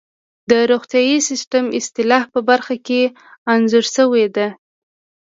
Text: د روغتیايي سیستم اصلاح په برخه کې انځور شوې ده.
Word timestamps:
د 0.49 0.51
روغتیايي 0.71 1.17
سیستم 1.29 1.65
اصلاح 1.79 2.23
په 2.33 2.39
برخه 2.49 2.75
کې 2.87 3.01
انځور 3.53 3.85
شوې 3.95 4.25
ده. 4.35 4.47